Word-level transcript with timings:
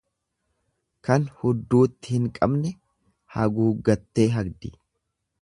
Kan 1.07 1.27
hudduutti 1.41 2.15
hin 2.15 2.25
qabne 2.39 2.73
haguuggattee 3.37 4.27
hagdi. 4.39 4.75